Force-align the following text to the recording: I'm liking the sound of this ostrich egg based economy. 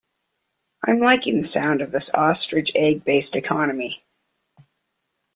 I'm 0.83 0.97
liking 0.99 1.37
the 1.37 1.43
sound 1.43 1.83
of 1.83 1.91
this 1.91 2.11
ostrich 2.15 2.71
egg 2.73 3.05
based 3.05 3.35
economy. 3.35 4.03